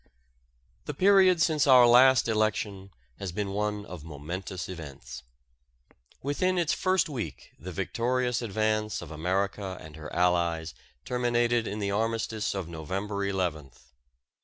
The 0.85 0.95
period 0.95 1.43
since 1.43 1.67
our 1.67 1.85
last 1.85 2.27
election 2.27 2.89
has 3.19 3.31
been 3.31 3.51
one 3.51 3.85
of 3.85 4.03
momentous 4.03 4.67
events. 4.67 5.21
Within 6.23 6.57
its 6.57 6.73
first 6.73 7.07
week 7.07 7.51
the 7.59 7.71
victorious 7.71 8.41
advance 8.41 9.03
of 9.03 9.11
America 9.11 9.77
and 9.79 9.95
her 9.97 10.11
allies 10.11 10.73
terminated 11.05 11.67
in 11.67 11.77
the 11.77 11.91
armistice 11.91 12.55
of 12.55 12.67
November 12.67 13.23
eleventh. 13.25 13.91